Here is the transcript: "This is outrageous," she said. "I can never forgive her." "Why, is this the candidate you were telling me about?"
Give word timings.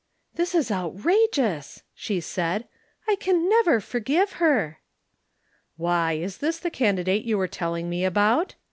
"This 0.33 0.55
is 0.55 0.71
outrageous," 0.71 1.83
she 1.93 2.19
said. 2.21 2.67
"I 3.07 3.15
can 3.17 3.47
never 3.47 3.79
forgive 3.79 4.31
her." 4.41 4.79
"Why, 5.77 6.13
is 6.13 6.39
this 6.39 6.57
the 6.57 6.71
candidate 6.71 7.23
you 7.23 7.37
were 7.37 7.47
telling 7.47 7.87
me 7.87 8.03
about?" 8.03 8.55